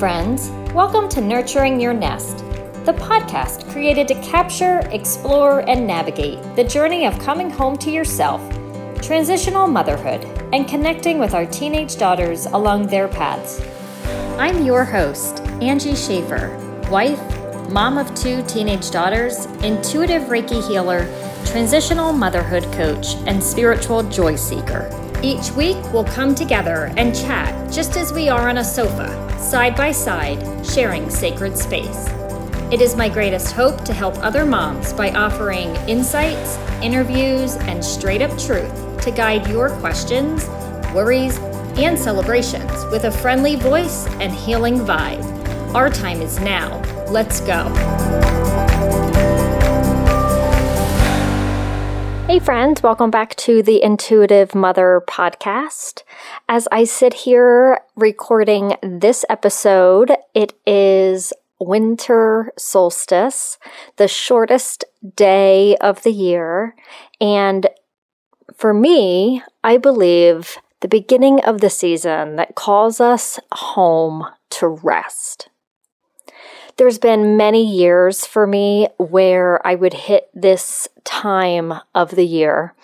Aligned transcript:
friends. 0.00 0.48
Welcome 0.72 1.10
to 1.10 1.20
Nurturing 1.20 1.78
Your 1.78 1.92
Nest, 1.92 2.38
the 2.86 2.94
podcast 2.94 3.70
created 3.70 4.08
to 4.08 4.14
capture, 4.22 4.78
explore, 4.92 5.60
and 5.68 5.86
navigate 5.86 6.38
the 6.56 6.64
journey 6.64 7.04
of 7.04 7.18
coming 7.18 7.50
home 7.50 7.76
to 7.76 7.90
yourself, 7.90 8.40
transitional 9.02 9.66
motherhood, 9.66 10.24
and 10.54 10.66
connecting 10.66 11.18
with 11.18 11.34
our 11.34 11.44
teenage 11.44 11.98
daughters 11.98 12.46
along 12.46 12.86
their 12.86 13.08
paths. 13.08 13.60
I'm 14.38 14.64
your 14.64 14.86
host, 14.86 15.40
Angie 15.60 15.94
Schaffer, 15.94 16.48
wife, 16.90 17.20
mom 17.68 17.98
of 17.98 18.14
two 18.14 18.42
teenage 18.44 18.90
daughters, 18.90 19.44
intuitive 19.62 20.22
Reiki 20.30 20.66
healer, 20.66 21.04
transitional 21.44 22.14
motherhood 22.14 22.64
coach, 22.72 23.16
and 23.26 23.44
spiritual 23.44 24.02
joy 24.04 24.34
seeker. 24.34 24.88
Each 25.22 25.50
week, 25.50 25.76
we'll 25.92 26.04
come 26.04 26.34
together 26.34 26.90
and 26.96 27.14
chat 27.14 27.70
just 27.70 27.98
as 27.98 28.14
we 28.14 28.30
are 28.30 28.48
on 28.48 28.56
a 28.56 28.64
sofa 28.64 29.29
side 29.40 29.74
by 29.74 29.90
side, 29.90 30.64
sharing 30.64 31.10
sacred 31.10 31.56
space. 31.56 32.08
It 32.70 32.80
is 32.80 32.94
my 32.94 33.08
greatest 33.08 33.52
hope 33.52 33.84
to 33.84 33.92
help 33.92 34.16
other 34.18 34.46
moms 34.46 34.92
by 34.92 35.10
offering 35.10 35.74
insights, 35.88 36.56
interviews, 36.82 37.56
and 37.56 37.84
straight 37.84 38.22
up 38.22 38.38
truth 38.38 39.02
to 39.02 39.10
guide 39.10 39.48
your 39.48 39.70
questions, 39.80 40.46
worries, 40.94 41.38
and 41.76 41.98
celebrations 41.98 42.84
with 42.92 43.04
a 43.04 43.10
friendly 43.10 43.56
voice 43.56 44.06
and 44.20 44.32
healing 44.32 44.78
vibe. 44.78 45.24
Our 45.74 45.90
time 45.90 46.20
is 46.20 46.38
now. 46.38 46.80
Let's 47.08 47.40
go. 47.40 49.09
Hey, 52.30 52.38
friends, 52.38 52.80
welcome 52.80 53.10
back 53.10 53.34
to 53.38 53.60
the 53.60 53.82
Intuitive 53.82 54.54
Mother 54.54 55.02
podcast. 55.04 56.04
As 56.48 56.68
I 56.70 56.84
sit 56.84 57.12
here 57.12 57.80
recording 57.96 58.76
this 58.84 59.24
episode, 59.28 60.12
it 60.32 60.52
is 60.64 61.32
winter 61.58 62.52
solstice, 62.56 63.58
the 63.96 64.06
shortest 64.06 64.84
day 65.16 65.74
of 65.78 66.04
the 66.04 66.12
year. 66.12 66.76
And 67.20 67.66
for 68.54 68.72
me, 68.72 69.42
I 69.64 69.76
believe 69.76 70.56
the 70.82 70.88
beginning 70.88 71.40
of 71.40 71.60
the 71.60 71.68
season 71.68 72.36
that 72.36 72.54
calls 72.54 73.00
us 73.00 73.40
home 73.50 74.24
to 74.50 74.68
rest 74.68 75.49
there's 76.80 76.98
been 76.98 77.36
many 77.36 77.62
years 77.62 78.24
for 78.24 78.46
me 78.46 78.88
where 78.96 79.64
I 79.66 79.74
would 79.74 79.92
hit 79.92 80.30
this 80.32 80.88
time 81.04 81.74
of 81.94 82.12
the 82.12 82.24
year. 82.24 82.74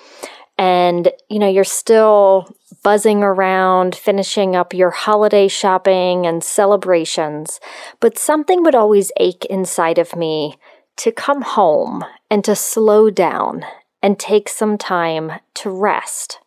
And 0.58 1.10
you 1.30 1.38
know 1.38 1.48
you're 1.48 1.64
still 1.64 2.54
buzzing 2.82 3.22
around 3.22 3.94
finishing 3.94 4.54
up 4.54 4.74
your 4.74 4.90
holiday 4.90 5.48
shopping 5.48 6.26
and 6.26 6.44
celebrations 6.44 7.58
but 8.00 8.18
something 8.18 8.62
would 8.62 8.74
always 8.74 9.12
ache 9.18 9.44
inside 9.46 9.98
of 9.98 10.14
me 10.14 10.58
to 10.96 11.10
come 11.10 11.42
home 11.42 12.04
and 12.30 12.44
to 12.44 12.54
slow 12.54 13.08
down 13.08 13.64
and 14.02 14.18
take 14.18 14.48
some 14.48 14.76
time 14.76 15.32
to 15.54 15.70
rest. 15.70 16.38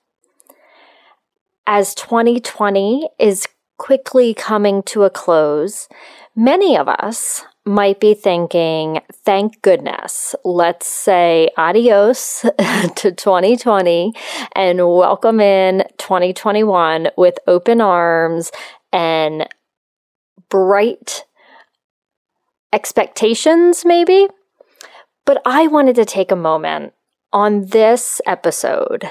As 1.66 1.96
2020 1.96 3.10
is 3.18 3.48
quickly 3.80 4.34
coming 4.36 4.84
to 4.84 5.04
a 5.04 5.10
close 5.10 5.88
Many 6.40 6.78
of 6.78 6.88
us 6.88 7.44
might 7.66 8.00
be 8.00 8.14
thinking, 8.14 9.02
thank 9.12 9.62
goodness, 9.62 10.36
let's 10.46 10.88
say 10.88 11.50
adios 11.58 12.46
to 12.96 13.12
2020 13.12 14.14
and 14.56 14.78
welcome 14.78 15.42
in 15.42 15.84
2021 15.98 17.10
with 17.18 17.40
open 17.46 17.82
arms 17.82 18.54
and 18.94 19.50
bright 20.48 21.26
expectations, 22.72 23.84
maybe. 23.84 24.30
But 25.26 25.42
I 25.46 25.68
wanted 25.68 25.98
to 25.98 26.06
take 26.06 26.32
a 26.32 26.38
moment 26.38 26.94
on 27.34 27.66
this 27.66 28.22
episode 28.26 29.04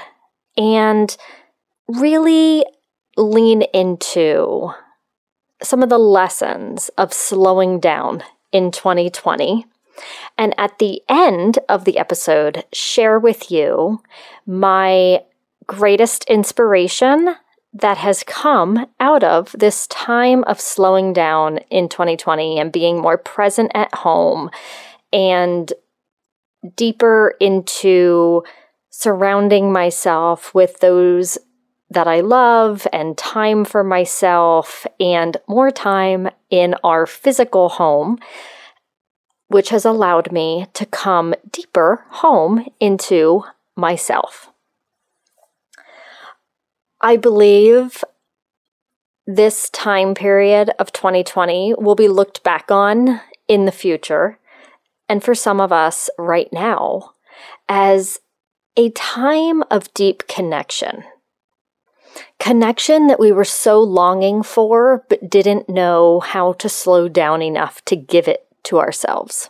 and 0.57 1.15
really 1.87 2.65
lean 3.17 3.61
into 3.61 4.73
some 5.61 5.83
of 5.83 5.89
the 5.89 5.99
lessons 5.99 6.89
of 6.97 7.13
slowing 7.13 7.79
down 7.79 8.23
in 8.51 8.71
2020. 8.71 9.65
And 10.37 10.53
at 10.57 10.79
the 10.79 11.01
end 11.09 11.59
of 11.67 11.85
the 11.85 11.97
episode, 11.97 12.63
share 12.71 13.19
with 13.19 13.51
you 13.51 14.01
my 14.45 15.23
greatest 15.67 16.23
inspiration 16.25 17.35
that 17.73 17.97
has 17.97 18.23
come 18.23 18.87
out 18.99 19.23
of 19.23 19.55
this 19.57 19.85
time 19.87 20.43
of 20.45 20.59
slowing 20.59 21.13
down 21.13 21.59
in 21.69 21.87
2020 21.87 22.59
and 22.59 22.71
being 22.71 22.99
more 22.99 23.17
present 23.17 23.71
at 23.75 23.93
home 23.93 24.49
and 25.13 25.71
deeper 26.75 27.35
into 27.39 28.43
surrounding 28.89 29.71
myself 29.71 30.53
with 30.55 30.79
those 30.79 31.37
that 31.89 32.07
I 32.07 32.19
love 32.19 32.87
and 32.93 33.17
time 33.17 33.65
for 33.65 33.83
myself 33.83 34.85
and 34.99 35.37
more 35.47 35.71
time 35.71 36.29
in 36.49 36.75
our 36.83 37.05
physical 37.05 37.69
home, 37.69 38.19
which 39.47 39.69
has 39.69 39.85
allowed 39.85 40.31
me 40.31 40.67
to 40.73 40.85
come 40.85 41.33
deeper 41.51 42.05
home 42.09 42.67
into 42.79 43.43
myself. 43.75 44.51
I 47.01 47.17
believe 47.17 48.03
this 49.25 49.69
time 49.69 50.13
period 50.13 50.71
of 50.79 50.91
2020 50.91 51.75
will 51.77 51.95
be 51.95 52.07
looked 52.07 52.43
back 52.43 52.69
on 52.71 53.21
in 53.47 53.65
the 53.65 53.71
future, 53.71 54.37
and 55.07 55.23
for 55.23 55.33
some 55.33 55.59
of 55.59 55.71
us 55.71 56.09
right 56.17 56.51
now, 56.51 57.13
as 57.67 58.19
a 58.75 58.89
time 58.91 59.63
of 59.71 59.93
deep 59.93 60.27
connection 60.27 61.03
connection 62.39 63.07
that 63.07 63.19
we 63.19 63.31
were 63.31 63.45
so 63.45 63.81
longing 63.81 64.43
for, 64.43 65.05
but 65.09 65.29
didn't 65.29 65.69
know 65.69 66.19
how 66.19 66.53
to 66.53 66.69
slow 66.69 67.07
down 67.07 67.41
enough 67.41 67.83
to 67.85 67.95
give 67.95 68.27
it 68.27 68.47
to 68.63 68.79
ourselves. 68.79 69.49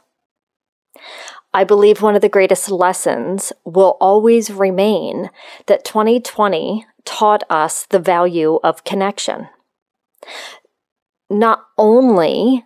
I 1.53 1.63
believe 1.63 2.01
one 2.01 2.15
of 2.15 2.21
the 2.21 2.29
greatest 2.29 2.69
lessons 2.69 3.51
will 3.65 3.97
always 3.99 4.51
remain 4.51 5.31
that 5.65 5.83
2020 5.83 6.85
taught 7.05 7.43
us 7.49 7.85
the 7.87 7.99
value 7.99 8.59
of 8.63 8.83
connection. 8.83 9.49
Not 11.29 11.65
only 11.77 12.65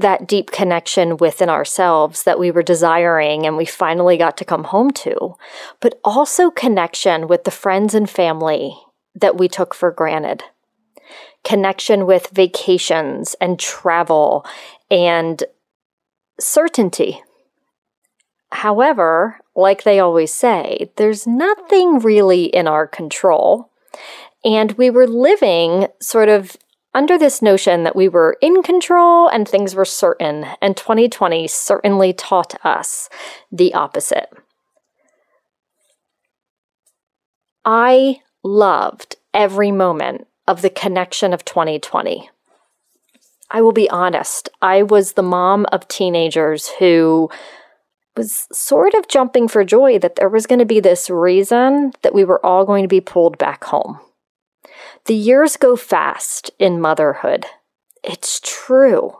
that 0.00 0.26
deep 0.26 0.50
connection 0.50 1.16
within 1.16 1.48
ourselves 1.48 2.22
that 2.24 2.38
we 2.38 2.50
were 2.50 2.62
desiring 2.62 3.46
and 3.46 3.56
we 3.56 3.64
finally 3.64 4.16
got 4.16 4.36
to 4.36 4.44
come 4.44 4.64
home 4.64 4.90
to, 4.92 5.34
but 5.80 5.98
also 6.04 6.50
connection 6.50 7.28
with 7.28 7.44
the 7.44 7.50
friends 7.50 7.94
and 7.94 8.08
family 8.08 8.76
that 9.14 9.36
we 9.36 9.48
took 9.48 9.74
for 9.74 9.90
granted. 9.90 10.44
Connection 11.44 12.06
with 12.06 12.30
vacations 12.30 13.34
and 13.40 13.58
travel 13.58 14.44
and 14.90 15.44
certainty. 16.40 17.22
However, 18.50 19.40
like 19.54 19.82
they 19.82 20.00
always 20.00 20.32
say, 20.32 20.90
there's 20.96 21.26
nothing 21.26 21.98
really 21.98 22.44
in 22.44 22.66
our 22.66 22.86
control. 22.86 23.70
And 24.44 24.72
we 24.72 24.88
were 24.90 25.06
living 25.06 25.88
sort 26.00 26.28
of 26.28 26.56
under 26.94 27.18
this 27.18 27.42
notion 27.42 27.84
that 27.84 27.96
we 27.96 28.08
were 28.08 28.36
in 28.40 28.62
control 28.62 29.28
and 29.28 29.46
things 29.46 29.74
were 29.74 29.84
certain, 29.84 30.46
and 30.60 30.76
2020 30.76 31.46
certainly 31.46 32.12
taught 32.12 32.54
us 32.64 33.08
the 33.52 33.74
opposite. 33.74 34.30
I 37.64 38.20
loved 38.42 39.16
every 39.34 39.70
moment 39.70 40.26
of 40.46 40.62
the 40.62 40.70
connection 40.70 41.34
of 41.34 41.44
2020. 41.44 42.30
I 43.50 43.60
will 43.60 43.72
be 43.72 43.88
honest, 43.90 44.48
I 44.60 44.82
was 44.82 45.12
the 45.12 45.22
mom 45.22 45.66
of 45.72 45.88
teenagers 45.88 46.68
who 46.78 47.30
was 48.16 48.48
sort 48.52 48.94
of 48.94 49.08
jumping 49.08 49.48
for 49.48 49.64
joy 49.64 49.98
that 49.98 50.16
there 50.16 50.28
was 50.28 50.46
going 50.46 50.58
to 50.58 50.66
be 50.66 50.80
this 50.80 51.08
reason 51.08 51.92
that 52.02 52.14
we 52.14 52.24
were 52.24 52.44
all 52.44 52.64
going 52.64 52.82
to 52.82 52.88
be 52.88 53.00
pulled 53.00 53.38
back 53.38 53.64
home. 53.64 54.00
The 55.08 55.14
years 55.14 55.56
go 55.56 55.74
fast 55.74 56.50
in 56.58 56.82
motherhood. 56.82 57.46
It's 58.04 58.40
true. 58.44 59.16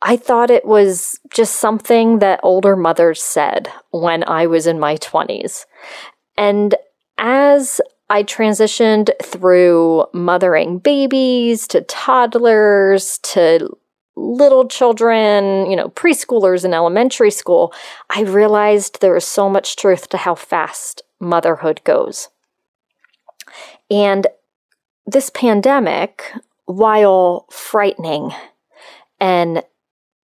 I 0.00 0.16
thought 0.16 0.50
it 0.50 0.64
was 0.64 1.20
just 1.30 1.56
something 1.56 2.20
that 2.20 2.40
older 2.42 2.74
mothers 2.74 3.22
said 3.22 3.70
when 3.90 4.24
I 4.26 4.46
was 4.46 4.66
in 4.66 4.80
my 4.80 4.96
20s. 4.96 5.66
And 6.38 6.74
as 7.18 7.82
I 8.08 8.22
transitioned 8.22 9.10
through 9.22 10.06
mothering 10.14 10.78
babies 10.78 11.68
to 11.68 11.82
toddlers 11.82 13.18
to 13.24 13.68
little 14.16 14.66
children, 14.68 15.70
you 15.70 15.76
know, 15.76 15.90
preschoolers 15.90 16.64
in 16.64 16.72
elementary 16.72 17.30
school, 17.30 17.74
I 18.08 18.22
realized 18.22 19.02
there 19.02 19.16
is 19.16 19.26
so 19.26 19.50
much 19.50 19.76
truth 19.76 20.08
to 20.08 20.16
how 20.16 20.34
fast 20.34 21.02
motherhood 21.20 21.82
goes. 21.84 22.30
And 23.90 24.26
this 25.08 25.30
pandemic 25.30 26.22
while 26.66 27.46
frightening 27.50 28.30
and 29.18 29.62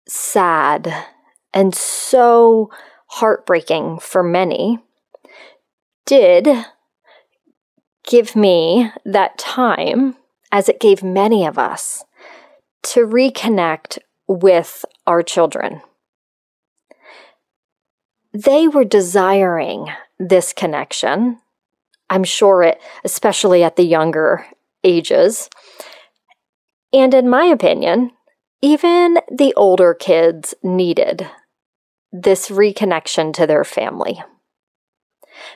sad 0.08 0.92
and 1.54 1.76
so 1.76 2.72
heartbreaking 3.06 4.00
for 4.00 4.24
many, 4.24 4.80
did 6.08 6.48
give 8.08 8.36
me 8.36 8.92
that 9.06 9.38
time, 9.38 10.16
as 10.52 10.68
it 10.68 10.80
gave 10.80 11.04
many 11.04 11.46
of 11.46 11.60
us, 11.60 12.04
to 12.82 13.06
reconnect 13.06 14.00
with 14.28 14.84
our 15.06 15.22
children. 15.22 15.82
They 18.34 18.68
were 18.68 18.86
desiring 18.86 19.90
this 20.18 20.54
connection. 20.54 21.38
I'm 22.10 22.24
sure 22.24 22.64
it, 22.64 22.82
especially 23.04 23.64
at 23.64 23.76
the 23.76 23.86
younger 23.86 24.48
ages. 24.84 25.50
And 26.94 27.14
in 27.14 27.30
my 27.30 27.46
opinion, 27.46 28.12
even 28.62 29.20
the 29.32 29.54
older 29.56 29.94
kids 29.94 30.54
needed 30.64 31.28
this 32.12 32.50
reconnection 32.50 33.34
to 33.34 33.48
their 33.48 33.64
family. 33.64 34.22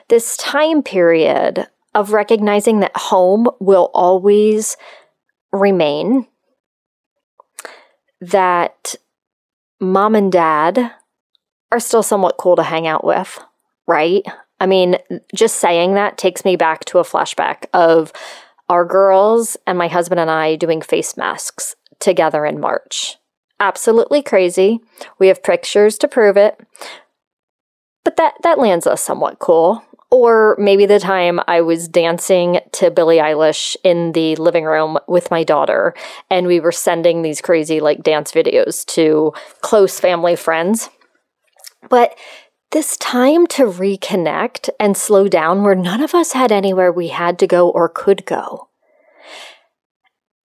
This 0.08 0.36
time 0.36 0.82
period 0.82 1.68
of 1.94 2.12
recognizing 2.12 2.80
that 2.80 2.96
home 2.96 3.48
will 3.60 3.90
always 3.94 4.76
remain, 5.52 6.26
that 8.20 8.94
mom 9.80 10.14
and 10.14 10.32
dad 10.32 10.92
are 11.70 11.80
still 11.80 12.02
somewhat 12.02 12.36
cool 12.38 12.56
to 12.56 12.62
hang 12.62 12.86
out 12.86 13.04
with, 13.04 13.38
right? 13.86 14.24
I 14.58 14.66
mean, 14.66 14.96
just 15.34 15.56
saying 15.56 15.94
that 15.94 16.16
takes 16.16 16.44
me 16.44 16.56
back 16.56 16.84
to 16.86 16.98
a 16.98 17.04
flashback 17.04 17.66
of 17.74 18.12
our 18.68 18.84
girls 18.84 19.56
and 19.66 19.78
my 19.78 19.88
husband 19.88 20.20
and 20.20 20.30
I 20.30 20.56
doing 20.56 20.80
face 20.80 21.16
masks 21.16 21.76
together 21.98 22.44
in 22.44 22.60
March. 22.60 23.16
Absolutely 23.58 24.22
crazy. 24.22 24.80
We 25.18 25.28
have 25.28 25.42
pictures 25.42 25.96
to 25.98 26.08
prove 26.08 26.36
it. 26.36 26.60
But 28.04 28.16
that 28.16 28.34
that 28.42 28.58
lands 28.58 28.86
us 28.86 29.02
somewhat 29.02 29.38
cool. 29.38 29.82
Or 30.10 30.56
maybe 30.58 30.86
the 30.86 31.00
time 31.00 31.40
I 31.48 31.62
was 31.62 31.88
dancing 31.88 32.60
to 32.72 32.92
Billie 32.92 33.16
Eilish 33.16 33.74
in 33.82 34.12
the 34.12 34.36
living 34.36 34.64
room 34.64 34.98
with 35.08 35.32
my 35.32 35.42
daughter, 35.42 35.94
and 36.30 36.46
we 36.46 36.60
were 36.60 36.70
sending 36.70 37.22
these 37.22 37.40
crazy 37.40 37.80
like 37.80 38.04
dance 38.04 38.30
videos 38.30 38.86
to 38.94 39.32
close 39.62 39.98
family 39.98 40.36
friends. 40.36 40.88
But 41.90 42.16
this 42.76 42.98
time 42.98 43.46
to 43.46 43.62
reconnect 43.62 44.68
and 44.78 44.98
slow 44.98 45.28
down 45.28 45.62
where 45.62 45.74
none 45.74 46.02
of 46.02 46.14
us 46.14 46.32
had 46.32 46.52
anywhere 46.52 46.92
we 46.92 47.08
had 47.08 47.38
to 47.38 47.46
go 47.46 47.70
or 47.70 47.88
could 47.88 48.26
go. 48.26 48.68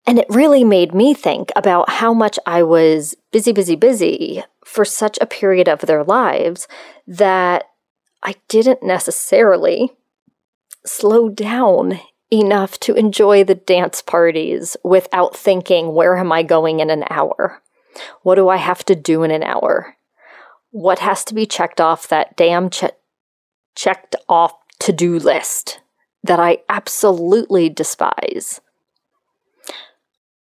And 0.07 0.17
it 0.17 0.27
really 0.29 0.63
made 0.63 0.95
me 0.95 1.13
think 1.13 1.51
about 1.57 1.89
how 1.89 2.13
much 2.13 2.39
I 2.45 2.63
was 2.63 3.15
busy, 3.33 3.51
busy, 3.51 3.75
busy 3.75 4.45
for 4.63 4.85
such 4.85 5.17
a 5.19 5.25
period 5.25 5.67
of 5.67 5.81
their 5.81 6.05
lives 6.05 6.69
that 7.05 7.65
I 8.23 8.35
didn't 8.47 8.81
necessarily 8.81 9.91
slow 10.85 11.27
down 11.27 11.99
enough 12.31 12.79
to 12.79 12.95
enjoy 12.95 13.43
the 13.43 13.55
dance 13.55 14.01
parties 14.01 14.77
without 14.85 15.35
thinking, 15.35 15.93
where 15.93 16.15
am 16.15 16.31
I 16.31 16.43
going 16.43 16.79
in 16.79 16.89
an 16.89 17.03
hour? 17.09 17.61
What 18.21 18.35
do 18.35 18.47
I 18.47 18.55
have 18.55 18.85
to 18.85 18.95
do 18.95 19.23
in 19.23 19.31
an 19.31 19.43
hour? 19.43 19.97
What 20.71 20.99
has 20.99 21.23
to 21.25 21.33
be 21.33 21.45
checked 21.45 21.79
off 21.79 22.07
that 22.07 22.35
damn 22.35 22.69
che- 22.69 22.91
checked 23.75 24.15
off 24.27 24.53
to 24.79 24.91
do 24.91 25.19
list 25.19 25.81
that 26.23 26.39
I 26.39 26.59
absolutely 26.69 27.69
despise? 27.69 28.61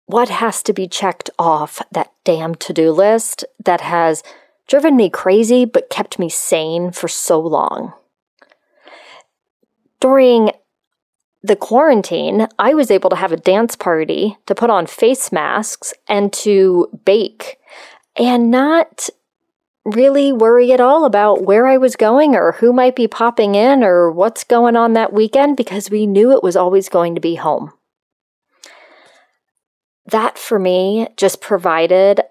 What 0.07 0.29
has 0.29 0.61
to 0.63 0.73
be 0.73 0.87
checked 0.87 1.29
off 1.39 1.81
that 1.91 2.11
damn 2.23 2.55
to 2.55 2.73
do 2.73 2.91
list 2.91 3.45
that 3.63 3.81
has 3.81 4.21
driven 4.67 4.95
me 4.95 5.09
crazy 5.09 5.65
but 5.65 5.89
kept 5.89 6.19
me 6.19 6.29
sane 6.29 6.91
for 6.91 7.07
so 7.07 7.39
long. 7.39 7.93
During 9.99 10.51
the 11.43 11.55
quarantine, 11.55 12.47
I 12.57 12.73
was 12.73 12.89
able 12.89 13.09
to 13.11 13.15
have 13.15 13.31
a 13.31 13.37
dance 13.37 13.75
party, 13.75 14.37
to 14.47 14.55
put 14.55 14.69
on 14.69 14.87
face 14.87 15.31
masks, 15.31 15.93
and 16.07 16.33
to 16.33 16.89
bake, 17.05 17.59
and 18.15 18.49
not 18.49 19.09
really 19.85 20.33
worry 20.33 20.71
at 20.71 20.81
all 20.81 21.05
about 21.05 21.43
where 21.43 21.67
I 21.67 21.77
was 21.77 21.95
going 21.95 22.35
or 22.35 22.53
who 22.53 22.73
might 22.73 22.95
be 22.95 23.07
popping 23.07 23.53
in 23.53 23.83
or 23.83 24.11
what's 24.11 24.43
going 24.43 24.75
on 24.75 24.93
that 24.93 25.13
weekend 25.13 25.57
because 25.57 25.91
we 25.91 26.07
knew 26.07 26.31
it 26.31 26.43
was 26.43 26.55
always 26.55 26.89
going 26.89 27.13
to 27.15 27.21
be 27.21 27.35
home. 27.35 27.71
That 30.07 30.37
for 30.37 30.57
me 30.57 31.07
just 31.17 31.39
provided 31.39 32.21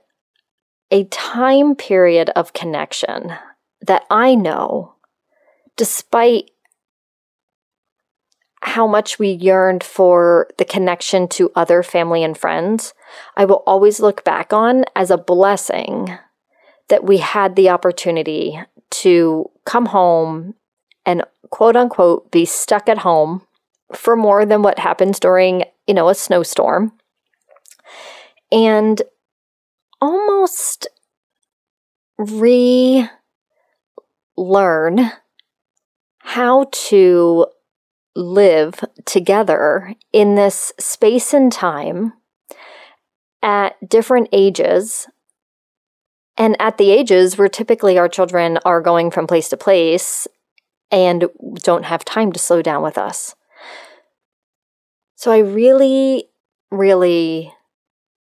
a 0.90 1.04
time 1.04 1.76
period 1.76 2.30
of 2.30 2.52
connection 2.52 3.32
that 3.80 4.04
I 4.10 4.34
know, 4.34 4.94
despite 5.76 6.50
how 8.62 8.86
much 8.86 9.18
we 9.18 9.30
yearned 9.30 9.84
for 9.84 10.48
the 10.58 10.64
connection 10.64 11.28
to 11.28 11.52
other 11.54 11.82
family 11.82 12.24
and 12.24 12.36
friends, 12.36 12.94
I 13.36 13.44
will 13.44 13.62
always 13.66 14.00
look 14.00 14.24
back 14.24 14.52
on 14.52 14.84
as 14.96 15.10
a 15.10 15.18
blessing 15.18 16.18
that 16.94 17.02
we 17.02 17.18
had 17.18 17.56
the 17.56 17.68
opportunity 17.70 18.56
to 18.88 19.50
come 19.64 19.86
home 19.86 20.54
and 21.04 21.24
quote 21.50 21.74
unquote 21.74 22.30
be 22.30 22.44
stuck 22.44 22.88
at 22.88 22.98
home 22.98 23.42
for 23.92 24.14
more 24.14 24.46
than 24.46 24.62
what 24.62 24.78
happens 24.78 25.18
during, 25.18 25.64
you 25.88 25.94
know, 25.94 26.08
a 26.08 26.14
snowstorm. 26.14 26.92
And 28.52 29.02
almost 30.00 30.86
relearn 32.16 33.10
how 36.20 36.68
to 36.70 37.46
live 38.14 38.84
together 39.04 39.96
in 40.12 40.36
this 40.36 40.72
space 40.78 41.34
and 41.34 41.50
time 41.50 42.12
at 43.42 43.74
different 43.88 44.28
ages. 44.30 45.08
And 46.36 46.56
at 46.60 46.78
the 46.78 46.90
ages 46.90 47.38
where 47.38 47.48
typically 47.48 47.96
our 47.96 48.08
children 48.08 48.58
are 48.64 48.80
going 48.80 49.10
from 49.10 49.26
place 49.26 49.48
to 49.50 49.56
place 49.56 50.26
and 50.90 51.26
don't 51.62 51.84
have 51.84 52.04
time 52.04 52.32
to 52.32 52.38
slow 52.38 52.60
down 52.60 52.82
with 52.82 52.98
us. 52.98 53.34
So 55.16 55.30
I 55.30 55.38
really, 55.38 56.28
really 56.70 57.52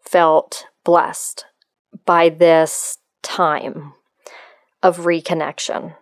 felt 0.02 0.66
blessed 0.84 1.46
by 2.06 2.30
this 2.30 2.98
time 3.22 3.94
of 4.82 5.00
reconnection 5.00 5.96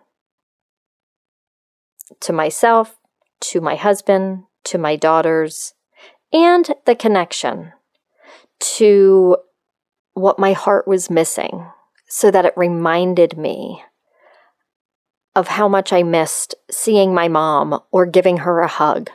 to 2.20 2.32
myself, 2.32 2.96
to 3.40 3.60
my 3.60 3.74
husband, 3.74 4.44
to 4.64 4.78
my 4.78 4.96
daughters, 4.96 5.74
and 6.32 6.70
the 6.86 6.94
connection 6.94 7.72
to 8.60 9.36
what 10.14 10.38
my 10.38 10.52
heart 10.52 10.86
was 10.88 11.10
missing 11.10 11.66
so 12.08 12.30
that 12.30 12.46
it 12.46 12.54
reminded 12.56 13.36
me 13.36 13.82
of 15.36 15.48
how 15.48 15.68
much 15.68 15.92
I 15.92 16.02
missed 16.02 16.54
seeing 16.70 17.14
my 17.14 17.28
mom 17.28 17.80
or 17.92 18.06
giving 18.06 18.38
her 18.38 18.60
a 18.60 18.66
hug, 18.66 19.10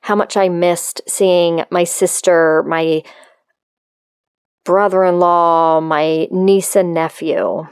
how 0.00 0.16
much 0.16 0.36
I 0.36 0.48
missed 0.48 1.02
seeing 1.06 1.62
my 1.70 1.84
sister, 1.84 2.64
my 2.66 3.02
brother 4.64 5.04
in 5.04 5.20
law, 5.20 5.80
my 5.80 6.26
niece 6.32 6.74
and 6.74 6.92
nephew, 6.92 7.68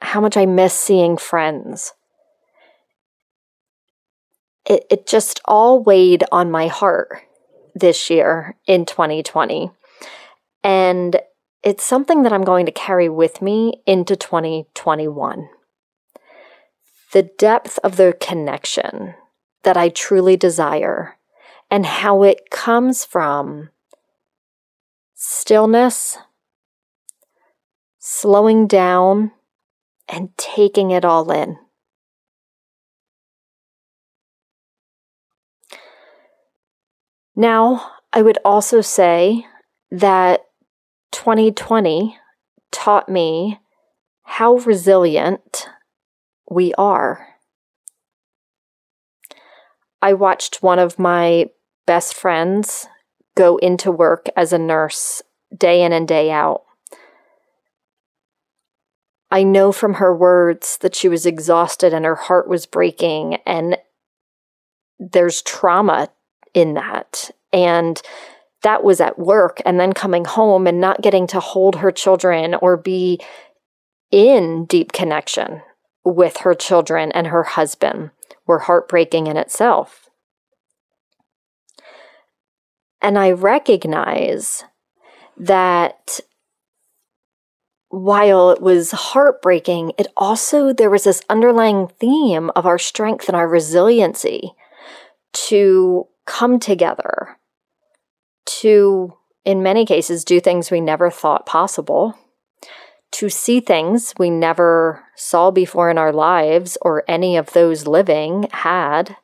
how 0.00 0.20
much 0.20 0.36
I 0.36 0.46
miss 0.46 0.78
seeing 0.78 1.16
friends. 1.16 1.92
It, 4.64 4.84
it 4.90 5.06
just 5.06 5.40
all 5.44 5.82
weighed 5.82 6.22
on 6.30 6.50
my 6.50 6.68
heart 6.68 7.22
this 7.74 8.10
year 8.10 8.56
in 8.66 8.84
2020. 8.84 9.70
And 10.62 11.20
it's 11.62 11.84
something 11.84 12.22
that 12.22 12.32
I'm 12.32 12.44
going 12.44 12.66
to 12.66 12.72
carry 12.72 13.08
with 13.08 13.42
me 13.42 13.82
into 13.86 14.16
2021. 14.16 15.48
The 17.12 17.22
depth 17.22 17.78
of 17.82 17.96
the 17.96 18.16
connection 18.20 19.14
that 19.62 19.76
I 19.76 19.88
truly 19.88 20.36
desire 20.36 21.16
and 21.70 21.84
how 21.84 22.22
it 22.22 22.50
comes 22.50 23.04
from 23.04 23.70
stillness 25.14 26.18
slowing 27.98 28.66
down 28.66 29.32
and 30.08 30.30
taking 30.36 30.90
it 30.90 31.04
all 31.04 31.30
in. 31.30 31.58
Now, 37.36 37.92
I 38.12 38.22
would 38.22 38.38
also 38.44 38.80
say 38.80 39.46
that 39.90 40.47
2020 41.12 42.18
taught 42.70 43.08
me 43.08 43.58
how 44.22 44.54
resilient 44.56 45.68
we 46.50 46.74
are. 46.74 47.28
I 50.00 50.12
watched 50.12 50.62
one 50.62 50.78
of 50.78 50.98
my 50.98 51.50
best 51.86 52.14
friends 52.14 52.86
go 53.34 53.56
into 53.56 53.90
work 53.90 54.26
as 54.36 54.52
a 54.52 54.58
nurse 54.58 55.22
day 55.56 55.82
in 55.82 55.92
and 55.92 56.06
day 56.06 56.30
out. 56.30 56.62
I 59.30 59.42
know 59.42 59.72
from 59.72 59.94
her 59.94 60.14
words 60.14 60.78
that 60.78 60.94
she 60.94 61.08
was 61.08 61.26
exhausted 61.26 61.92
and 61.92 62.04
her 62.04 62.14
heart 62.14 62.48
was 62.48 62.66
breaking, 62.66 63.36
and 63.46 63.76
there's 64.98 65.42
trauma 65.42 66.08
in 66.54 66.74
that. 66.74 67.30
And 67.52 68.00
that 68.62 68.82
was 68.82 69.00
at 69.00 69.18
work, 69.18 69.60
and 69.64 69.78
then 69.78 69.92
coming 69.92 70.24
home 70.24 70.66
and 70.66 70.80
not 70.80 71.02
getting 71.02 71.26
to 71.28 71.40
hold 71.40 71.76
her 71.76 71.92
children 71.92 72.54
or 72.56 72.76
be 72.76 73.20
in 74.10 74.64
deep 74.64 74.92
connection 74.92 75.62
with 76.04 76.38
her 76.38 76.54
children 76.54 77.12
and 77.12 77.28
her 77.28 77.42
husband 77.42 78.10
were 78.46 78.60
heartbreaking 78.60 79.26
in 79.26 79.36
itself. 79.36 80.08
And 83.00 83.18
I 83.18 83.30
recognize 83.30 84.64
that 85.36 86.18
while 87.90 88.50
it 88.50 88.60
was 88.60 88.90
heartbreaking, 88.90 89.92
it 89.96 90.08
also, 90.16 90.72
there 90.72 90.90
was 90.90 91.04
this 91.04 91.22
underlying 91.30 91.88
theme 92.00 92.50
of 92.56 92.66
our 92.66 92.78
strength 92.78 93.28
and 93.28 93.36
our 93.36 93.48
resiliency 93.48 94.52
to 95.32 96.06
come 96.26 96.58
together, 96.58 97.37
to, 98.60 99.14
in 99.44 99.62
many 99.62 99.84
cases, 99.84 100.24
do 100.24 100.40
things 100.40 100.70
we 100.70 100.80
never 100.80 101.10
thought 101.10 101.46
possible, 101.46 102.14
to 103.12 103.28
see 103.28 103.60
things 103.60 104.14
we 104.18 104.30
never 104.30 105.04
saw 105.16 105.50
before 105.50 105.90
in 105.90 105.98
our 105.98 106.12
lives 106.12 106.76
or 106.82 107.04
any 107.08 107.36
of 107.36 107.52
those 107.52 107.86
living 107.86 108.48
had, 108.52 109.16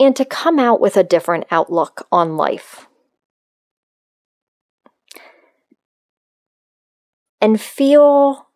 and 0.00 0.14
to 0.16 0.24
come 0.24 0.58
out 0.58 0.80
with 0.80 0.96
a 0.96 1.04
different 1.04 1.44
outlook 1.50 2.06
on 2.10 2.36
life. 2.36 2.88
and 7.40 7.60
feel, 7.60 8.48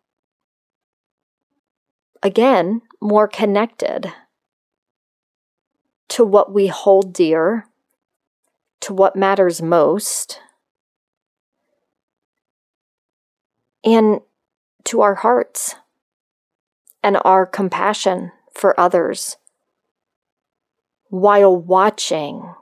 again, 2.21 2.81
more 3.01 3.27
connected 3.27 4.11
to 6.09 6.23
what 6.23 6.53
we 6.53 6.67
hold 6.67 7.13
dear, 7.13 7.67
to 8.83 8.93
what 8.93 9.15
matters 9.15 9.61
most, 9.61 10.39
and 13.83 14.21
to 14.85 15.01
our 15.01 15.15
hearts. 15.15 15.75
And 17.05 17.17
our 17.25 17.45
compassion 17.45 18.31
for 18.53 18.79
others. 18.79 19.35
While 21.09 21.53
watching 21.53 22.53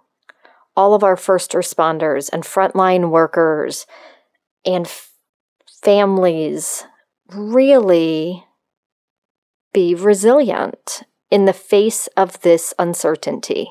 all 0.75 0.95
of 0.95 1.03
our 1.03 1.15
first 1.15 1.51
responders 1.51 2.27
and 2.33 2.41
frontline 2.41 3.11
workers 3.11 3.85
and 4.65 4.89
families 5.83 6.85
really 7.31 8.45
be 9.73 9.93
resilient 9.93 11.03
in 11.29 11.45
the 11.45 11.53
face 11.53 12.07
of 12.17 12.41
this 12.41 12.73
uncertainty. 12.79 13.69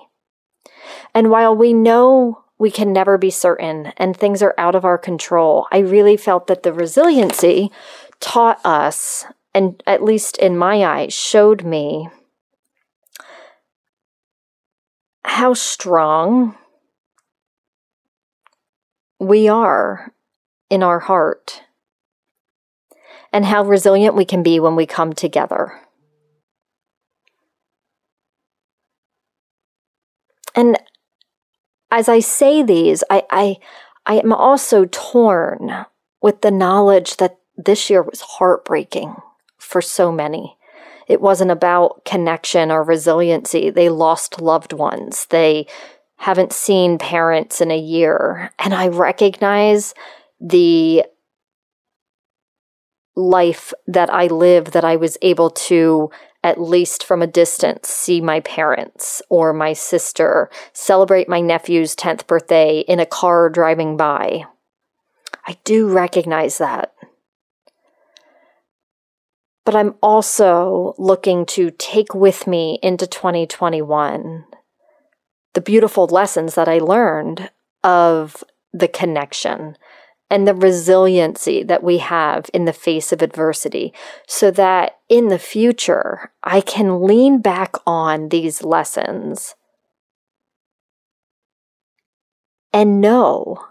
And 1.14 1.31
while 1.31 1.55
we 1.55 1.73
know 1.73 2.45
we 2.59 2.71
can 2.71 2.93
never 2.93 3.19
be 3.19 3.31
certain 3.31 3.93
and 3.97 4.17
things 4.17 4.43
are 4.43 4.55
out 4.59 4.75
of 4.75 4.85
our 4.85 4.99
control, 4.99 5.67
I 5.73 5.79
really 5.79 6.17
felt 6.17 6.47
that 6.47 6.62
the 6.62 6.73
resiliency 6.73 7.71
taught 8.21 8.61
us, 8.64 9.25
and 9.55 9.83
at 9.87 10.05
least 10.05 10.37
in 10.38 10.57
my 10.57 10.85
eyes, 10.85 11.12
showed 11.14 11.64
me 11.64 12.09
how 15.25 15.55
strong 15.55 16.55
we 19.19 19.49
are 19.49 20.12
in 20.69 20.83
our 20.83 21.00
heart 21.00 21.62
and 23.33 23.45
how 23.45 23.64
resilient 23.64 24.14
we 24.14 24.25
can 24.25 24.43
be 24.43 24.59
when 24.59 24.76
we 24.76 24.87
come 24.87 25.12
together. 25.12 25.81
And 30.55 30.79
as 31.90 32.09
I 32.09 32.20
say 32.20 32.62
these, 32.62 33.02
I, 33.11 33.25
I, 33.30 33.56
I 34.06 34.14
am 34.14 34.32
also 34.32 34.87
torn 34.87 35.87
with 36.23 36.42
the 36.42 36.50
knowledge 36.50 37.16
that 37.16 37.38
this 37.56 37.90
year 37.90 38.02
was 38.02 38.20
heartbreaking 38.20 39.16
for 39.59 39.82
so 39.82 40.11
many. 40.11 40.56
It 41.09 41.20
wasn't 41.20 41.50
about 41.50 42.04
connection 42.04 42.70
or 42.70 42.82
resiliency. 42.82 43.70
They 43.70 43.88
lost 43.88 44.40
loved 44.40 44.73
ones. 44.73 45.26
They 45.26 45.66
haven't 46.16 46.52
seen 46.52 46.99
parents 46.99 47.61
in 47.61 47.70
a 47.70 47.78
year. 47.78 48.52
And 48.59 48.75
I 48.75 48.88
recognize 48.88 49.94
the 50.38 51.04
life 53.16 53.73
that 53.87 54.12
I 54.12 54.26
live 54.26 54.73
that 54.73 54.85
I 54.85 54.97
was 54.97 55.18
able 55.23 55.50
to, 55.50 56.11
at 56.42 56.61
least 56.61 57.04
from 57.04 57.23
a 57.23 57.26
distance, 57.26 57.88
see 57.88 58.20
my 58.20 58.40
parents 58.40 59.20
or 59.28 59.52
my 59.52 59.73
sister, 59.73 60.50
celebrate 60.73 61.28
my 61.28 61.40
nephew's 61.40 61.94
10th 61.94 62.26
birthday 62.26 62.80
in 62.80 62.99
a 62.99 63.06
car 63.06 63.50
driving 63.50 63.97
by. 63.97 64.44
I 65.47 65.59
do 65.64 65.88
recognize 65.88 66.59
that. 66.59 66.94
But 69.64 69.76
I'm 69.76 69.94
also 70.02 70.94
looking 70.99 71.44
to 71.47 71.70
take 71.70 72.14
with 72.14 72.47
me 72.47 72.78
into 72.82 73.06
2021 73.06 74.47
the 75.52 75.61
beautiful 75.61 76.06
lessons 76.06 76.54
that 76.54 76.68
I 76.68 76.78
learned 76.78 77.50
of 77.82 78.42
the 78.73 78.88
connection 78.88 79.76
and 80.31 80.47
the 80.47 80.55
resiliency 80.55 81.63
that 81.65 81.83
we 81.83 81.99
have 81.99 82.49
in 82.55 82.65
the 82.65 82.73
face 82.73 83.13
of 83.13 83.21
adversity 83.21 83.93
so 84.29 84.51
that 84.53 84.99
in 85.09 85.29
the 85.29 85.39
future 85.39 86.33
I 86.45 86.61
can 86.61 87.03
lean 87.03 87.41
back 87.41 87.75
on 87.87 88.29
these 88.29 88.63
lessons 88.63 89.57
and 92.73 93.01
know 93.01 93.67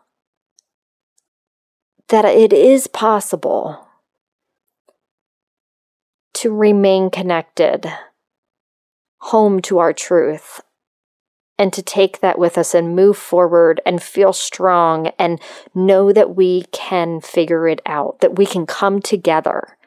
that 2.10 2.26
it 2.26 2.52
is 2.52 2.88
possible 2.88 3.88
to 6.34 6.54
remain 6.54 7.10
connected 7.10 7.86
home 9.20 9.62
to 9.62 9.80
our 9.80 9.94
truth 9.94 10.62
and 11.60 11.74
to 11.74 11.84
take 11.84 12.22
that 12.22 12.40
with 12.40 12.58
us 12.58 12.74
and 12.74 12.96
move 12.96 13.18
forward 13.18 13.82
and 13.86 14.02
feel 14.02 14.32
strong 14.32 15.08
and 15.20 15.42
know 15.76 16.14
that 16.14 16.34
we 16.34 16.64
can 16.72 17.20
figure 17.20 17.68
it 17.68 17.82
out, 17.86 18.22
that 18.22 18.38
we 18.38 18.46
can 18.46 18.66
come 18.66 19.02
together 19.02 19.78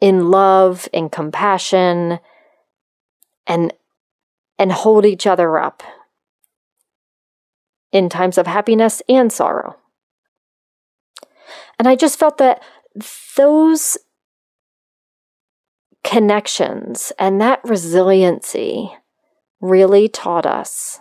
in 0.00 0.30
love 0.30 0.88
and 0.94 1.12
compassion 1.12 2.18
and 3.46 3.72
and 4.58 4.72
hold 4.72 5.04
each 5.04 5.26
other 5.26 5.58
up 5.58 5.82
in 7.92 8.08
times 8.08 8.38
of 8.38 8.46
happiness 8.46 9.02
and 9.08 9.32
sorrow. 9.32 9.76
And 11.78 11.86
I 11.86 11.94
just 11.94 12.18
felt 12.18 12.38
that 12.38 12.62
those 13.36 13.98
connections 16.02 17.12
and 17.18 17.40
that 17.40 17.60
resiliency 17.62 18.92
really 19.60 20.08
taught 20.08 20.46
us 20.46 21.00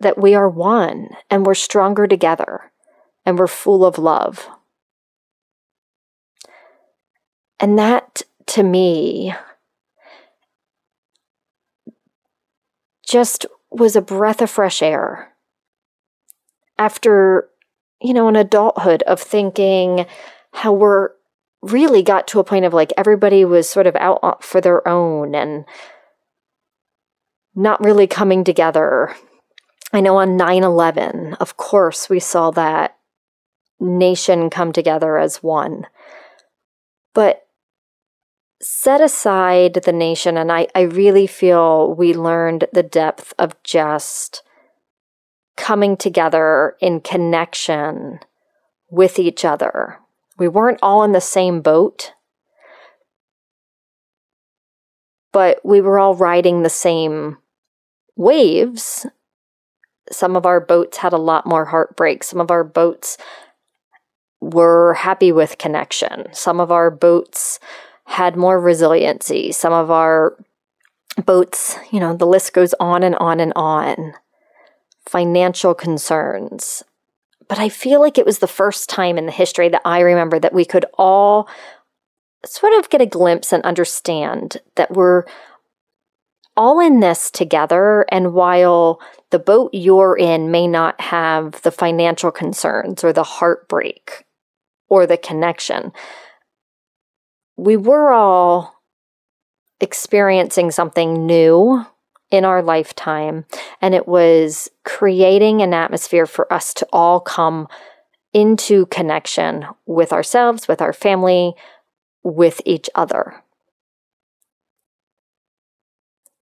that 0.00 0.18
we 0.18 0.34
are 0.34 0.48
one 0.48 1.08
and 1.30 1.44
we're 1.44 1.54
stronger 1.54 2.06
together 2.06 2.70
and 3.26 3.38
we're 3.38 3.46
full 3.46 3.84
of 3.84 3.98
love. 3.98 4.48
And 7.60 7.78
that 7.78 8.22
to 8.46 8.62
me 8.62 9.34
just 13.06 13.46
was 13.70 13.96
a 13.96 14.02
breath 14.02 14.40
of 14.40 14.50
fresh 14.50 14.82
air 14.82 15.34
after, 16.78 17.48
you 18.00 18.14
know, 18.14 18.28
an 18.28 18.36
adulthood 18.36 19.02
of 19.02 19.20
thinking 19.20 20.06
how 20.52 20.72
we're 20.72 21.10
really 21.62 22.02
got 22.02 22.28
to 22.28 22.38
a 22.38 22.44
point 22.44 22.64
of 22.64 22.72
like 22.72 22.92
everybody 22.96 23.44
was 23.44 23.68
sort 23.68 23.86
of 23.86 23.96
out 23.96 24.20
uh, 24.22 24.34
for 24.40 24.60
their 24.60 24.86
own 24.86 25.34
and 25.34 25.64
not 27.58 27.84
really 27.84 28.06
coming 28.06 28.44
together. 28.44 29.16
I 29.92 30.00
know 30.00 30.16
on 30.18 30.36
9 30.36 30.62
11, 30.62 31.34
of 31.34 31.56
course, 31.56 32.08
we 32.08 32.20
saw 32.20 32.52
that 32.52 32.96
nation 33.80 34.48
come 34.48 34.72
together 34.72 35.18
as 35.18 35.42
one. 35.42 35.88
But 37.14 37.48
set 38.62 39.00
aside 39.00 39.74
the 39.74 39.92
nation, 39.92 40.36
and 40.36 40.52
I, 40.52 40.68
I 40.72 40.82
really 40.82 41.26
feel 41.26 41.92
we 41.92 42.14
learned 42.14 42.66
the 42.72 42.84
depth 42.84 43.34
of 43.40 43.60
just 43.64 44.42
coming 45.56 45.96
together 45.96 46.76
in 46.80 47.00
connection 47.00 48.20
with 48.88 49.18
each 49.18 49.44
other. 49.44 49.98
We 50.38 50.46
weren't 50.46 50.78
all 50.80 51.02
in 51.02 51.10
the 51.10 51.20
same 51.20 51.60
boat, 51.60 52.12
but 55.32 55.58
we 55.64 55.80
were 55.80 55.98
all 55.98 56.14
riding 56.14 56.62
the 56.62 56.70
same 56.70 57.38
waves, 58.18 59.06
some 60.10 60.36
of 60.36 60.44
our 60.44 60.60
boats 60.60 60.98
had 60.98 61.14
a 61.14 61.18
lot 61.18 61.46
more 61.46 61.64
heartbreak. 61.66 62.22
Some 62.22 62.40
of 62.40 62.50
our 62.50 62.64
boats 62.64 63.16
were 64.40 64.94
happy 64.94 65.32
with 65.32 65.58
connection. 65.58 66.26
Some 66.32 66.60
of 66.60 66.70
our 66.70 66.90
boats 66.90 67.58
had 68.04 68.36
more 68.36 68.60
resiliency. 68.60 69.52
Some 69.52 69.72
of 69.72 69.90
our 69.90 70.36
boats, 71.24 71.76
you 71.90 72.00
know, 72.00 72.14
the 72.16 72.26
list 72.26 72.52
goes 72.52 72.74
on 72.80 73.02
and 73.02 73.14
on 73.16 73.40
and 73.40 73.52
on. 73.56 74.14
Financial 75.06 75.74
concerns. 75.74 76.82
But 77.48 77.58
I 77.58 77.68
feel 77.68 78.00
like 78.00 78.18
it 78.18 78.26
was 78.26 78.40
the 78.40 78.46
first 78.46 78.90
time 78.90 79.16
in 79.16 79.26
the 79.26 79.32
history 79.32 79.68
that 79.70 79.82
I 79.84 80.00
remember 80.00 80.38
that 80.38 80.52
we 80.52 80.64
could 80.64 80.84
all 80.94 81.48
sort 82.44 82.72
of 82.74 82.90
get 82.90 83.00
a 83.00 83.06
glimpse 83.06 83.52
and 83.52 83.64
understand 83.64 84.58
that 84.76 84.92
we're 84.92 85.24
all 86.58 86.80
in 86.80 86.98
this 86.98 87.30
together. 87.30 88.04
And 88.10 88.34
while 88.34 89.00
the 89.30 89.38
boat 89.38 89.70
you're 89.72 90.18
in 90.18 90.50
may 90.50 90.66
not 90.66 91.00
have 91.00 91.62
the 91.62 91.70
financial 91.70 92.32
concerns 92.32 93.04
or 93.04 93.12
the 93.12 93.22
heartbreak 93.22 94.24
or 94.88 95.06
the 95.06 95.16
connection, 95.16 95.92
we 97.56 97.76
were 97.76 98.10
all 98.10 98.74
experiencing 99.80 100.72
something 100.72 101.24
new 101.24 101.86
in 102.30 102.44
our 102.44 102.60
lifetime. 102.60 103.44
And 103.80 103.94
it 103.94 104.08
was 104.08 104.68
creating 104.84 105.62
an 105.62 105.72
atmosphere 105.72 106.26
for 106.26 106.52
us 106.52 106.74
to 106.74 106.88
all 106.92 107.20
come 107.20 107.68
into 108.32 108.86
connection 108.86 109.64
with 109.86 110.12
ourselves, 110.12 110.66
with 110.66 110.82
our 110.82 110.92
family, 110.92 111.54
with 112.24 112.60
each 112.64 112.90
other. 112.96 113.42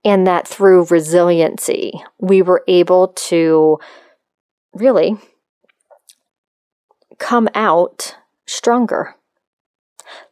And 0.06 0.28
that 0.28 0.48
through 0.48 0.86
resiliency, 0.86 1.94
we 2.20 2.42
were 2.42 2.64
able 2.68 3.10
to 3.10 3.80
really 4.74 5.18
come 7.20 7.48
out 7.56 8.16
stronger. 8.46 9.16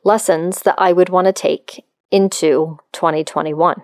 Lessons 0.04 0.64
that 0.64 0.76
I 0.78 0.92
would 0.92 1.10
want 1.10 1.26
to 1.28 1.34
take 1.34 1.86
into 2.12 2.80
2021. 2.92 3.82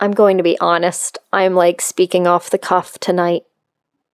I'm 0.00 0.12
going 0.12 0.36
to 0.36 0.42
be 0.42 0.58
honest, 0.60 1.18
I'm 1.32 1.54
like 1.54 1.80
speaking 1.80 2.26
off 2.26 2.50
the 2.50 2.58
cuff 2.58 2.98
tonight. 2.98 3.44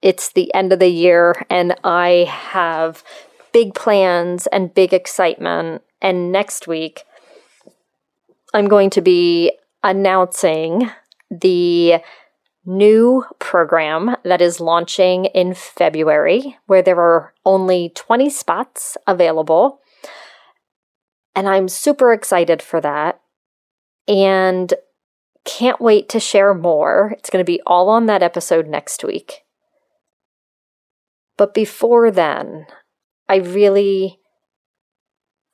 It's 0.01 0.31
the 0.31 0.53
end 0.53 0.73
of 0.73 0.79
the 0.79 0.89
year, 0.89 1.45
and 1.49 1.75
I 1.83 2.25
have 2.29 3.03
big 3.51 3.73
plans 3.73 4.47
and 4.47 4.73
big 4.73 4.93
excitement. 4.93 5.81
And 6.01 6.31
next 6.31 6.67
week, 6.67 7.03
I'm 8.53 8.67
going 8.67 8.89
to 8.91 9.01
be 9.01 9.51
announcing 9.83 10.89
the 11.29 12.01
new 12.65 13.23
program 13.39 14.15
that 14.23 14.41
is 14.41 14.59
launching 14.59 15.25
in 15.25 15.53
February, 15.53 16.57
where 16.65 16.81
there 16.81 16.99
are 16.99 17.33
only 17.45 17.91
20 17.95 18.29
spots 18.29 18.97
available. 19.07 19.79
And 21.35 21.47
I'm 21.47 21.67
super 21.67 22.11
excited 22.11 22.61
for 22.61 22.81
that. 22.81 23.21
And 24.07 24.73
can't 25.45 25.79
wait 25.79 26.09
to 26.09 26.19
share 26.19 26.53
more. 26.53 27.13
It's 27.17 27.29
going 27.29 27.43
to 27.43 27.49
be 27.49 27.61
all 27.65 27.89
on 27.89 28.07
that 28.07 28.23
episode 28.23 28.67
next 28.67 29.03
week. 29.03 29.43
But 31.37 31.53
before 31.53 32.11
then, 32.11 32.65
I 33.29 33.37
really 33.37 34.19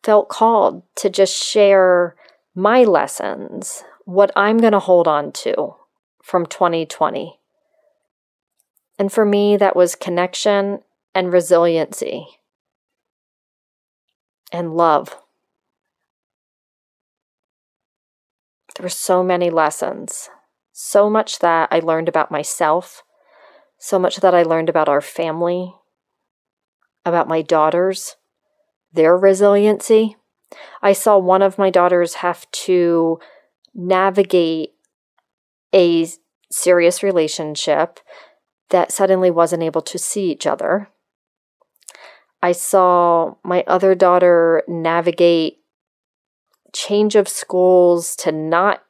felt 0.03 0.29
called 0.29 0.83
to 0.97 1.09
just 1.09 1.35
share 1.35 2.15
my 2.55 2.83
lessons, 2.83 3.83
what 4.05 4.31
I'm 4.35 4.57
going 4.57 4.71
to 4.71 4.79
hold 4.79 5.07
on 5.07 5.33
to 5.33 5.75
from 6.23 6.45
2020. 6.45 7.39
And 8.97 9.11
for 9.11 9.25
me, 9.25 9.57
that 9.57 9.75
was 9.75 9.95
connection 9.95 10.79
and 11.13 11.33
resiliency 11.33 12.25
and 14.51 14.75
love. 14.75 15.17
There 18.75 18.83
were 18.83 18.89
so 18.89 19.21
many 19.23 19.49
lessons, 19.49 20.29
so 20.71 21.09
much 21.09 21.39
that 21.39 21.69
I 21.71 21.79
learned 21.79 22.09
about 22.09 22.31
myself, 22.31 23.03
so 23.77 23.99
much 23.99 24.17
that 24.17 24.33
I 24.33 24.43
learned 24.43 24.69
about 24.69 24.89
our 24.89 25.01
family, 25.01 25.75
about 27.05 27.27
my 27.27 27.41
daughters, 27.41 28.15
their 28.91 29.17
resiliency. 29.17 30.15
I 30.81 30.93
saw 30.93 31.17
one 31.17 31.41
of 31.41 31.57
my 31.57 31.69
daughters 31.69 32.15
have 32.15 32.49
to 32.51 33.19
navigate 33.73 34.71
a 35.73 36.07
serious 36.51 37.03
relationship 37.03 37.99
that 38.69 38.91
suddenly 38.91 39.29
wasn't 39.29 39.63
able 39.63 39.81
to 39.81 39.97
see 39.97 40.31
each 40.31 40.47
other. 40.47 40.89
I 42.41 42.51
saw 42.51 43.35
my 43.43 43.63
other 43.67 43.95
daughter 43.95 44.63
navigate 44.67 45.59
change 46.73 47.15
of 47.15 47.27
schools 47.27 48.15
to 48.17 48.31
not 48.31 48.83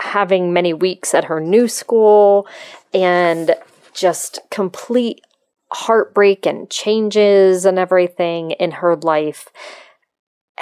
having 0.00 0.52
many 0.52 0.72
weeks 0.72 1.14
at 1.14 1.24
her 1.24 1.40
new 1.40 1.68
school 1.68 2.46
and 2.92 3.54
just 3.94 4.40
complete 4.50 5.20
heartbreak 5.70 6.46
and 6.46 6.68
changes 6.68 7.64
and 7.64 7.78
everything 7.78 8.50
in 8.52 8.72
her 8.72 8.96
life 8.96 9.48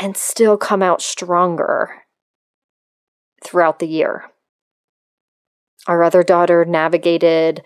and 0.00 0.16
still 0.16 0.56
come 0.56 0.82
out 0.82 1.02
stronger 1.02 2.02
throughout 3.44 3.78
the 3.78 3.86
year. 3.86 4.24
Our 5.86 6.02
other 6.02 6.22
daughter 6.22 6.64
navigated 6.64 7.62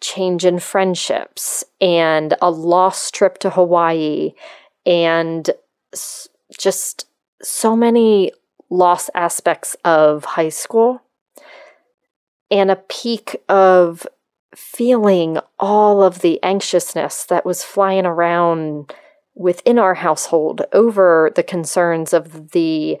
change 0.00 0.44
in 0.44 0.60
friendships 0.60 1.64
and 1.80 2.34
a 2.40 2.50
lost 2.50 3.12
trip 3.12 3.38
to 3.38 3.50
Hawaii 3.50 4.32
and 4.86 5.50
just 6.56 7.06
so 7.42 7.76
many 7.76 8.32
lost 8.70 9.10
aspects 9.14 9.76
of 9.84 10.24
high 10.24 10.48
school 10.48 11.02
and 12.50 12.70
a 12.70 12.76
peak 12.76 13.42
of 13.48 14.06
feeling 14.54 15.38
all 15.58 16.02
of 16.02 16.20
the 16.20 16.42
anxiousness 16.42 17.24
that 17.24 17.44
was 17.44 17.64
flying 17.64 18.06
around 18.06 18.92
within 19.38 19.78
our 19.78 19.94
household 19.94 20.62
over 20.72 21.30
the 21.36 21.42
concerns 21.42 22.12
of 22.12 22.50
the 22.50 22.98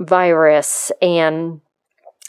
virus 0.00 0.92
and 1.02 1.60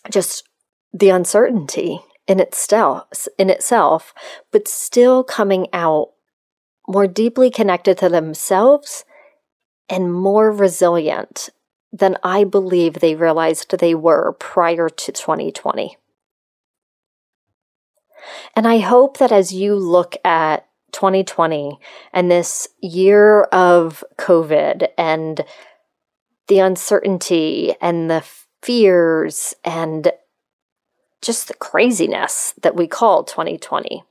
just 0.09 0.49
the 0.91 1.09
uncertainty 1.09 1.99
in 2.27 2.39
itself 2.39 3.27
in 3.37 3.49
itself 3.49 4.13
but 4.51 4.67
still 4.67 5.23
coming 5.23 5.67
out 5.71 6.09
more 6.87 7.07
deeply 7.07 7.49
connected 7.49 7.97
to 7.97 8.09
themselves 8.09 9.05
and 9.89 10.13
more 10.13 10.51
resilient 10.51 11.49
than 11.91 12.17
I 12.23 12.43
believe 12.43 12.95
they 12.95 13.15
realized 13.15 13.69
they 13.77 13.93
were 13.93 14.33
prior 14.33 14.89
to 14.89 15.11
2020. 15.11 15.97
And 18.55 18.67
I 18.67 18.79
hope 18.79 19.17
that 19.17 19.31
as 19.31 19.53
you 19.53 19.75
look 19.75 20.15
at 20.25 20.65
2020 20.93 21.77
and 22.13 22.31
this 22.31 22.67
year 22.81 23.41
of 23.43 24.03
COVID 24.17 24.87
and 24.97 25.43
the 26.47 26.59
uncertainty 26.59 27.75
and 27.81 28.09
the 28.09 28.23
fears 28.61 29.53
and 29.65 30.11
just 31.21 31.47
the 31.47 31.53
craziness 31.55 32.53
that 32.61 32.75
we 32.75 32.87
call 32.87 33.23
2020, 33.23 34.03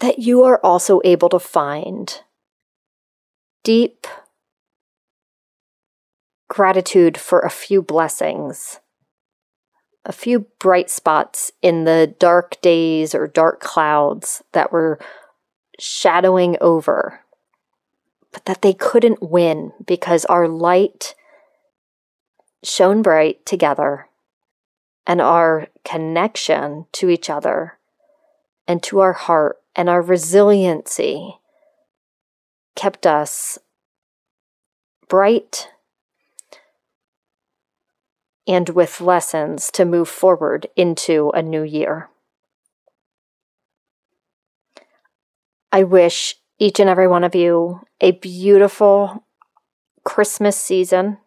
that 0.00 0.18
you 0.18 0.44
are 0.44 0.60
also 0.62 1.00
able 1.04 1.28
to 1.28 1.38
find 1.38 2.20
deep 3.62 4.06
gratitude 6.48 7.16
for 7.16 7.40
a 7.40 7.50
few 7.50 7.82
blessings, 7.82 8.80
a 10.04 10.12
few 10.12 10.40
bright 10.58 10.90
spots 10.90 11.50
in 11.62 11.84
the 11.84 12.14
dark 12.18 12.60
days 12.60 13.14
or 13.14 13.26
dark 13.26 13.60
clouds 13.60 14.42
that 14.52 14.72
were 14.72 14.98
shadowing 15.78 16.56
over, 16.60 17.20
but 18.32 18.44
that 18.44 18.62
they 18.62 18.74
couldn't 18.74 19.22
win 19.22 19.72
because 19.86 20.24
our 20.26 20.46
light 20.46 21.14
shone 22.62 23.02
bright 23.02 23.44
together 23.46 24.08
and 25.06 25.20
our 25.20 25.68
connection 25.84 26.86
to 26.92 27.08
each 27.08 27.28
other 27.28 27.78
and 28.66 28.82
to 28.82 29.00
our 29.00 29.12
heart 29.12 29.60
and 29.76 29.88
our 29.88 30.02
resiliency 30.02 31.38
kept 32.74 33.06
us 33.06 33.58
bright 35.08 35.68
and 38.46 38.68
with 38.70 39.00
lessons 39.00 39.70
to 39.72 39.84
move 39.84 40.08
forward 40.08 40.66
into 40.76 41.30
a 41.34 41.42
new 41.42 41.62
year. 41.62 42.10
I 45.72 45.82
wish 45.82 46.36
each 46.58 46.78
and 46.78 46.88
every 46.88 47.08
one 47.08 47.24
of 47.24 47.34
you 47.34 47.80
a 48.00 48.12
beautiful 48.12 49.24
Christmas 50.04 50.56
season 50.56 51.18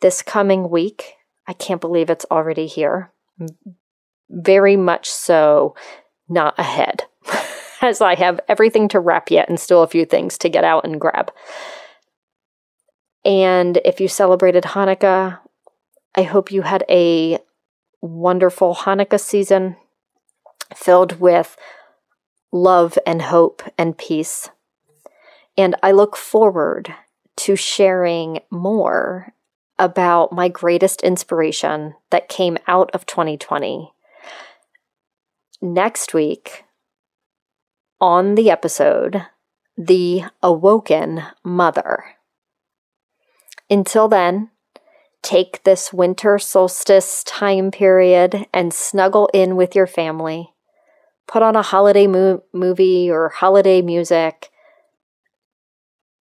this 0.00 0.22
coming 0.22 0.70
week, 0.70 1.14
I 1.46 1.52
can't 1.52 1.80
believe 1.80 2.10
it's 2.10 2.26
already 2.30 2.66
here. 2.66 3.12
Very 4.28 4.76
much 4.76 5.10
so 5.10 5.74
not 6.28 6.58
ahead, 6.58 7.04
as 7.80 8.00
I 8.00 8.14
have 8.14 8.40
everything 8.48 8.88
to 8.88 9.00
wrap 9.00 9.30
yet 9.30 9.48
and 9.48 9.58
still 9.58 9.82
a 9.82 9.88
few 9.88 10.04
things 10.04 10.36
to 10.38 10.48
get 10.48 10.64
out 10.64 10.84
and 10.84 11.00
grab. 11.00 11.32
And 13.24 13.78
if 13.84 14.00
you 14.00 14.08
celebrated 14.08 14.64
Hanukkah, 14.64 15.38
I 16.16 16.22
hope 16.22 16.50
you 16.50 16.62
had 16.62 16.84
a 16.88 17.38
wonderful 18.00 18.74
Hanukkah 18.74 19.20
season 19.20 19.76
filled 20.74 21.20
with 21.20 21.56
love 22.50 22.98
and 23.06 23.22
hope 23.22 23.62
and 23.76 23.98
peace. 23.98 24.48
And 25.58 25.74
I 25.82 25.92
look 25.92 26.16
forward 26.16 26.94
to 27.36 27.54
sharing 27.54 28.40
more 28.50 29.34
about 29.78 30.32
my 30.32 30.48
greatest 30.48 31.02
inspiration 31.02 31.94
that 32.10 32.30
came 32.30 32.56
out 32.66 32.90
of 32.94 33.04
2020 33.04 33.92
next 35.60 36.14
week 36.14 36.64
on 38.00 38.34
the 38.36 38.50
episode 38.50 39.26
The 39.76 40.24
Awoken 40.42 41.24
Mother. 41.44 42.04
Until 43.68 44.08
then, 44.08 44.50
take 45.26 45.64
this 45.64 45.92
winter 45.92 46.38
solstice 46.38 47.24
time 47.24 47.72
period 47.72 48.46
and 48.54 48.72
snuggle 48.72 49.28
in 49.34 49.56
with 49.56 49.74
your 49.74 49.88
family. 49.88 50.54
Put 51.26 51.42
on 51.42 51.56
a 51.56 51.62
holiday 51.62 52.06
mo- 52.06 52.44
movie 52.52 53.10
or 53.10 53.30
holiday 53.30 53.82
music. 53.82 54.50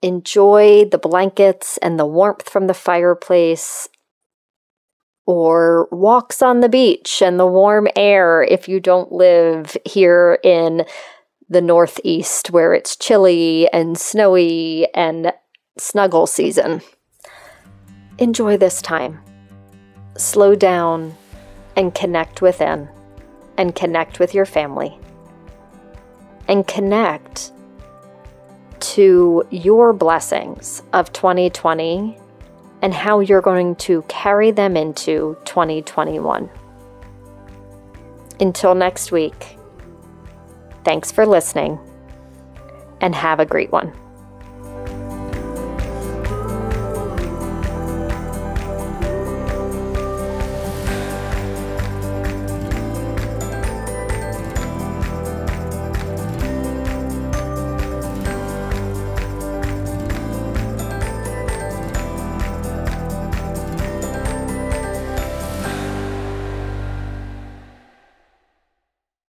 Enjoy 0.01 0.87
the 0.87 0.97
blankets 0.97 1.77
and 1.83 1.99
the 1.99 2.07
warmth 2.07 2.49
from 2.49 2.67
the 2.67 2.73
fireplace, 2.73 3.91
or 5.27 5.87
walks 5.93 6.41
on 6.41 6.61
the 6.61 6.71
beach 6.71 7.21
and 7.21 7.39
the 7.39 7.47
warm 7.47 7.87
air 7.97 8.43
if 8.43 8.69
you 8.69 8.81
don't 8.81 9.13
live 9.13 9.77
here 9.85 10.39
in 10.43 10.87
the 11.51 11.61
Northeast 11.61 12.51
where 12.51 12.73
it's 12.73 12.97
chilly 12.97 13.69
and 13.71 13.99
snowy 13.99 14.89
and 14.95 15.35
snuggle 15.77 16.27
season 16.27 16.81
enjoy 18.19 18.57
this 18.57 18.81
time. 18.81 19.21
Slow 20.17 20.55
down 20.55 21.15
and 21.77 21.95
connect 21.95 22.41
within, 22.41 22.89
and 23.57 23.75
connect 23.75 24.19
with 24.19 24.35
your 24.35 24.47
family, 24.47 24.99
and 26.47 26.67
connect 26.67 27.53
to 28.81 29.43
your 29.51 29.93
blessings 29.93 30.83
of 30.93 31.13
2020 31.13 32.19
and 32.83 32.93
how 32.93 33.21
you're 33.21 33.41
going 33.41 33.75
to 33.77 34.03
carry 34.09 34.51
them 34.51 34.77
into 34.77 35.37
2021. 35.47 36.51
Until 38.41 38.75
next 38.75 39.11
week, 39.11 39.57
thanks 40.85 41.11
for 41.11 41.25
listening 41.25 41.79
and 43.01 43.15
have 43.15 43.41
a 43.41 43.47
great 43.47 43.73
one. 43.73 43.93